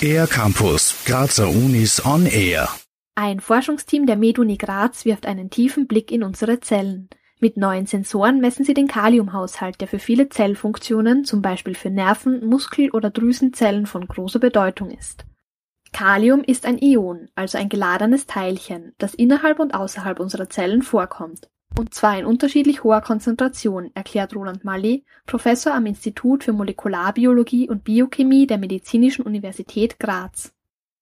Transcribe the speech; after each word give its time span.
Air 0.00 0.26
Campus, 0.26 1.04
Grazer 1.04 1.48
Unis 1.48 2.04
on 2.04 2.26
Air. 2.26 2.68
Ein 3.14 3.40
Forschungsteam 3.40 4.06
der 4.06 4.16
MedUni 4.16 4.56
Graz 4.56 5.04
wirft 5.04 5.26
einen 5.26 5.50
tiefen 5.50 5.86
Blick 5.86 6.12
in 6.12 6.22
unsere 6.22 6.60
Zellen. 6.60 7.08
Mit 7.40 7.56
neuen 7.56 7.86
Sensoren 7.86 8.40
messen 8.40 8.64
sie 8.64 8.74
den 8.74 8.86
Kaliumhaushalt, 8.86 9.80
der 9.80 9.88
für 9.88 9.98
viele 9.98 10.28
Zellfunktionen, 10.28 11.24
zum 11.24 11.42
Beispiel 11.42 11.74
für 11.74 11.90
Nerven, 11.90 12.46
Muskel- 12.46 12.90
oder 12.90 13.10
Drüsenzellen 13.10 13.86
von 13.86 14.06
großer 14.06 14.38
Bedeutung 14.38 14.90
ist. 14.90 15.24
Kalium 15.92 16.42
ist 16.42 16.66
ein 16.66 16.78
Ion, 16.78 17.28
also 17.34 17.58
ein 17.58 17.68
geladenes 17.68 18.26
Teilchen, 18.26 18.94
das 18.98 19.14
innerhalb 19.14 19.58
und 19.58 19.74
außerhalb 19.74 20.20
unserer 20.20 20.48
Zellen 20.48 20.82
vorkommt. 20.82 21.48
Und 21.76 21.94
zwar 21.94 22.18
in 22.18 22.26
unterschiedlich 22.26 22.82
hoher 22.82 23.00
Konzentration, 23.00 23.90
erklärt 23.94 24.34
Roland 24.34 24.64
Malley, 24.64 25.04
Professor 25.26 25.74
am 25.74 25.86
Institut 25.86 26.44
für 26.44 26.52
Molekularbiologie 26.52 27.68
und 27.68 27.84
Biochemie 27.84 28.46
der 28.46 28.58
Medizinischen 28.58 29.22
Universität 29.22 29.98
Graz. 29.98 30.52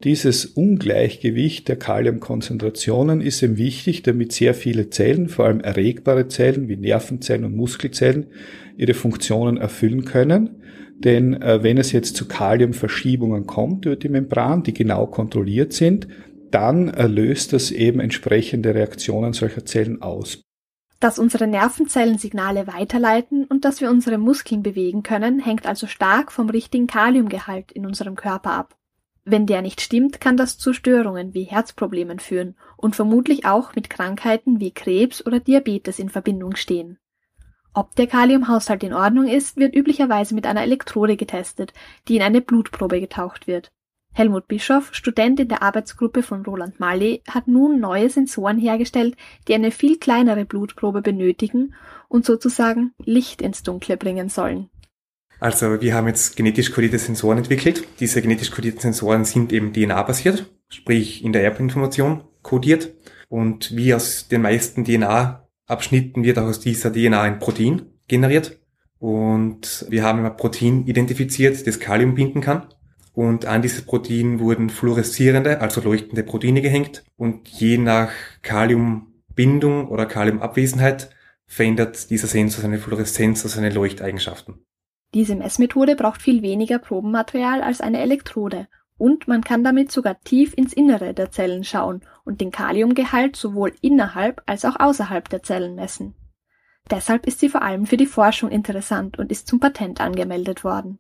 Dieses 0.04 0.44
Ungleichgewicht 0.44 1.68
der 1.68 1.76
Kaliumkonzentrationen 1.76 3.22
ist 3.22 3.42
eben 3.42 3.56
wichtig, 3.56 4.02
damit 4.02 4.32
sehr 4.32 4.52
viele 4.52 4.90
Zellen, 4.90 5.30
vor 5.30 5.46
allem 5.46 5.60
erregbare 5.60 6.28
Zellen 6.28 6.68
wie 6.68 6.76
Nervenzellen 6.76 7.44
und 7.46 7.56
Muskelzellen, 7.56 8.26
ihre 8.76 8.92
Funktionen 8.92 9.56
erfüllen 9.56 10.04
können. 10.04 10.62
Denn 10.98 11.40
äh, 11.40 11.62
wenn 11.62 11.78
es 11.78 11.92
jetzt 11.92 12.16
zu 12.16 12.28
Kaliumverschiebungen 12.28 13.46
kommt 13.46 13.86
über 13.86 13.96
die 13.96 14.10
Membran, 14.10 14.62
die 14.62 14.74
genau 14.74 15.06
kontrolliert 15.06 15.72
sind, 15.72 16.08
dann 16.50 16.88
äh, 16.88 17.06
löst 17.06 17.54
das 17.54 17.70
eben 17.70 18.00
entsprechende 18.00 18.74
Reaktionen 18.74 19.32
solcher 19.32 19.64
Zellen 19.64 20.02
aus. 20.02 20.45
Dass 21.06 21.20
unsere 21.20 21.46
Nervenzellen 21.46 22.18
Signale 22.18 22.66
weiterleiten 22.66 23.44
und 23.44 23.64
dass 23.64 23.80
wir 23.80 23.90
unsere 23.90 24.18
Muskeln 24.18 24.64
bewegen 24.64 25.04
können, 25.04 25.38
hängt 25.38 25.64
also 25.64 25.86
stark 25.86 26.32
vom 26.32 26.50
richtigen 26.50 26.88
Kaliumgehalt 26.88 27.70
in 27.70 27.86
unserem 27.86 28.16
Körper 28.16 28.50
ab. 28.50 28.74
Wenn 29.24 29.46
der 29.46 29.62
nicht 29.62 29.80
stimmt, 29.80 30.20
kann 30.20 30.36
das 30.36 30.58
zu 30.58 30.72
Störungen 30.72 31.32
wie 31.32 31.44
Herzproblemen 31.44 32.18
führen 32.18 32.56
und 32.76 32.96
vermutlich 32.96 33.46
auch 33.46 33.76
mit 33.76 33.88
Krankheiten 33.88 34.58
wie 34.58 34.72
Krebs 34.72 35.24
oder 35.24 35.38
Diabetes 35.38 36.00
in 36.00 36.08
Verbindung 36.08 36.56
stehen. 36.56 36.98
Ob 37.72 37.94
der 37.94 38.08
Kaliumhaushalt 38.08 38.82
in 38.82 38.92
Ordnung 38.92 39.28
ist, 39.28 39.58
wird 39.58 39.76
üblicherweise 39.76 40.34
mit 40.34 40.44
einer 40.44 40.62
Elektrode 40.62 41.16
getestet, 41.16 41.72
die 42.08 42.16
in 42.16 42.22
eine 42.22 42.40
Blutprobe 42.40 42.98
getaucht 42.98 43.46
wird. 43.46 43.70
Helmut 44.16 44.48
Bischoff, 44.48 44.94
Student 44.94 45.40
in 45.40 45.48
der 45.48 45.62
Arbeitsgruppe 45.62 46.22
von 46.22 46.42
Roland 46.46 46.80
Malley, 46.80 47.20
hat 47.28 47.48
nun 47.48 47.80
neue 47.80 48.08
Sensoren 48.08 48.58
hergestellt, 48.58 49.14
die 49.46 49.52
eine 49.52 49.70
viel 49.70 49.98
kleinere 49.98 50.46
Blutprobe 50.46 51.02
benötigen 51.02 51.74
und 52.08 52.24
sozusagen 52.24 52.92
Licht 53.04 53.42
ins 53.42 53.62
Dunkle 53.62 53.98
bringen 53.98 54.30
sollen. 54.30 54.70
Also 55.38 55.82
wir 55.82 55.94
haben 55.94 56.06
jetzt 56.06 56.34
genetisch 56.34 56.72
kodierte 56.72 56.98
Sensoren 56.98 57.36
entwickelt. 57.36 57.86
Diese 58.00 58.22
genetisch 58.22 58.50
kodierten 58.50 58.80
Sensoren 58.80 59.26
sind 59.26 59.52
eben 59.52 59.74
DNA-basiert, 59.74 60.46
sprich 60.70 61.22
in 61.22 61.34
der 61.34 61.44
Erbinformation 61.44 62.24
kodiert. 62.40 62.94
Und 63.28 63.76
wie 63.76 63.92
aus 63.92 64.28
den 64.28 64.40
meisten 64.40 64.86
DNA-Abschnitten 64.86 66.24
wird 66.24 66.38
auch 66.38 66.46
aus 66.46 66.60
dieser 66.60 66.90
DNA 66.90 67.20
ein 67.20 67.38
Protein 67.38 67.82
generiert. 68.08 68.58
Und 68.98 69.84
wir 69.90 70.04
haben 70.04 70.24
ein 70.24 70.38
Protein 70.38 70.86
identifiziert, 70.86 71.66
das 71.66 71.80
Kalium 71.80 72.14
binden 72.14 72.40
kann. 72.40 72.68
Und 73.16 73.46
an 73.46 73.62
dieses 73.62 73.80
Protein 73.80 74.40
wurden 74.40 74.68
fluoreszierende, 74.68 75.62
also 75.62 75.80
leuchtende 75.80 76.22
Proteine 76.22 76.60
gehängt. 76.60 77.02
Und 77.16 77.48
je 77.48 77.78
nach 77.78 78.10
Kaliumbindung 78.42 79.88
oder 79.88 80.04
Kaliumabwesenheit 80.04 81.08
verändert 81.46 82.10
dieser 82.10 82.26
Sensor 82.26 82.60
seine 82.60 82.76
Fluoreszenz, 82.76 83.42
also 83.42 83.56
seine 83.56 83.70
Leuchteigenschaften. 83.70 84.66
Diese 85.14 85.34
Messmethode 85.34 85.96
braucht 85.96 86.20
viel 86.20 86.42
weniger 86.42 86.78
Probenmaterial 86.78 87.62
als 87.62 87.80
eine 87.80 88.02
Elektrode 88.02 88.68
und 88.98 89.28
man 89.28 89.42
kann 89.42 89.64
damit 89.64 89.90
sogar 89.90 90.20
tief 90.20 90.52
ins 90.54 90.74
Innere 90.74 91.14
der 91.14 91.30
Zellen 91.30 91.64
schauen 91.64 92.02
und 92.26 92.42
den 92.42 92.50
Kaliumgehalt 92.50 93.34
sowohl 93.34 93.72
innerhalb 93.80 94.42
als 94.44 94.66
auch 94.66 94.78
außerhalb 94.78 95.26
der 95.30 95.42
Zellen 95.42 95.74
messen. 95.74 96.14
Deshalb 96.90 97.26
ist 97.26 97.40
sie 97.40 97.48
vor 97.48 97.62
allem 97.62 97.86
für 97.86 97.96
die 97.96 98.04
Forschung 98.04 98.50
interessant 98.50 99.18
und 99.18 99.32
ist 99.32 99.46
zum 99.46 99.58
Patent 99.58 100.02
angemeldet 100.02 100.64
worden. 100.64 100.98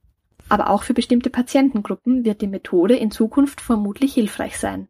Aber 0.48 0.70
auch 0.70 0.82
für 0.82 0.94
bestimmte 0.94 1.30
Patientengruppen 1.30 2.24
wird 2.24 2.40
die 2.40 2.46
Methode 2.46 2.96
in 2.96 3.10
Zukunft 3.10 3.60
vermutlich 3.60 4.14
hilfreich 4.14 4.58
sein. 4.58 4.88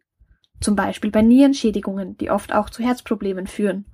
Zum 0.60 0.76
Beispiel 0.76 1.10
bei 1.10 1.22
Nierenschädigungen, 1.22 2.16
die 2.18 2.30
oft 2.30 2.54
auch 2.54 2.70
zu 2.70 2.82
Herzproblemen 2.82 3.46
führen 3.46 3.86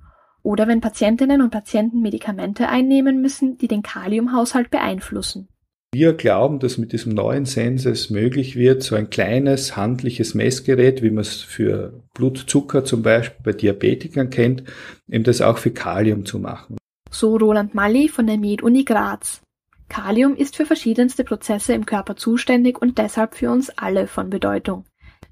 oder 0.43 0.67
wenn 0.67 0.81
Patientinnen 0.81 1.41
und 1.41 1.51
Patienten 1.51 2.01
Medikamente 2.01 2.67
einnehmen 2.67 3.21
müssen, 3.21 3.57
die 3.57 3.67
den 3.67 3.81
Kaliumhaushalt 3.81 4.69
beeinflussen. 4.69 5.47
Wir 5.93 6.13
glauben, 6.13 6.59
dass 6.59 6.79
mit 6.79 6.91
diesem 6.91 7.13
neuen 7.13 7.45
Sensor 7.45 7.91
es 7.91 8.09
möglich 8.09 8.55
wird, 8.55 8.81
so 8.81 8.95
ein 8.95 9.09
kleines 9.11 9.77
handliches 9.77 10.33
Messgerät, 10.33 11.03
wie 11.03 11.11
man 11.11 11.21
es 11.21 11.35
für 11.35 12.03
Blutzucker 12.15 12.83
zum 12.83 13.03
Beispiel 13.03 13.39
bei 13.43 13.51
Diabetikern 13.53 14.31
kennt, 14.31 14.63
eben 15.07 15.23
das 15.23 15.41
auch 15.41 15.59
für 15.59 15.71
Kalium 15.71 16.25
zu 16.25 16.39
machen. 16.39 16.77
So 17.11 17.37
Roland 17.37 17.75
Malli 17.75 18.09
von 18.09 18.25
der 18.25 18.37
Med-Uni 18.37 18.83
Graz. 18.83 19.43
Kalium 19.93 20.35
ist 20.35 20.55
für 20.55 20.65
verschiedenste 20.65 21.23
Prozesse 21.23 21.73
im 21.73 21.85
Körper 21.85 22.15
zuständig 22.15 22.81
und 22.81 22.97
deshalb 22.97 23.35
für 23.35 23.51
uns 23.51 23.69
alle 23.77 24.07
von 24.07 24.31
Bedeutung. 24.31 24.85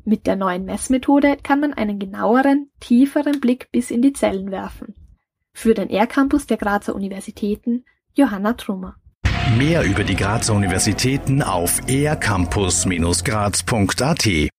Mit 0.06 0.28
der 0.28 0.36
neuen 0.36 0.66
Messmethode 0.66 1.38
kann 1.42 1.60
man 1.60 1.74
einen 1.74 1.98
genaueren, 1.98 2.70
tieferen 2.80 3.42
Blick 3.42 3.72
bis 3.72 3.90
in 3.90 4.04
die 4.04 4.14
Zellen 4.14 4.52
werfen. 4.52 4.94
Für 5.52 5.74
den 5.74 5.90
R-Campus 5.90 6.46
der 6.46 6.58
Grazer 6.58 6.94
Universitäten 6.94 7.86
Johanna 8.14 8.54
Trummer. 8.54 8.98
Mehr 9.58 9.84
über 9.84 10.04
die 10.04 10.16
Grazer 10.16 10.54
Universitäten 10.54 11.42
auf 11.42 11.82
ercampus-graz.at 11.90 14.52